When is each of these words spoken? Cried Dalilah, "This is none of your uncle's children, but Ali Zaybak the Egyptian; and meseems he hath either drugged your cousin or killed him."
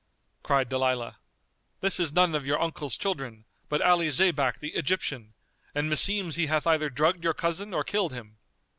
Cried 0.41 0.67
Dalilah, 0.67 1.17
"This 1.81 1.99
is 1.99 2.11
none 2.11 2.33
of 2.33 2.43
your 2.43 2.59
uncle's 2.59 2.97
children, 2.97 3.45
but 3.69 3.83
Ali 3.83 4.07
Zaybak 4.09 4.57
the 4.59 4.69
Egyptian; 4.71 5.35
and 5.75 5.91
meseems 5.91 6.37
he 6.37 6.47
hath 6.47 6.65
either 6.65 6.89
drugged 6.89 7.23
your 7.23 7.35
cousin 7.35 7.71
or 7.71 7.83
killed 7.83 8.11
him." 8.11 8.37